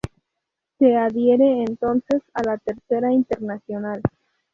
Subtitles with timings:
[0.79, 4.01] Se adhiere entonces a la Tercera Internacional.